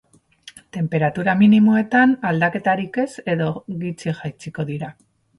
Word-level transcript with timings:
Tenperatura 0.75 1.33
minimoetan 1.41 2.15
aldaketarik 2.29 2.97
ez 3.03 3.09
edo 3.33 3.49
gutxi 3.83 4.15
jaitsiko 4.21 4.65
dira. 4.71 4.91